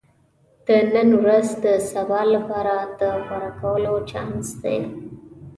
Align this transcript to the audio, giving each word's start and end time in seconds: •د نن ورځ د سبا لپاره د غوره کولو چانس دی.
•د 0.65 0.69
نن 0.93 1.09
ورځ 1.21 1.47
د 1.63 1.65
سبا 1.91 2.21
لپاره 2.35 2.75
د 2.99 3.01
غوره 3.25 3.51
کولو 3.61 3.93
چانس 4.09 4.47
دی. 4.63 4.79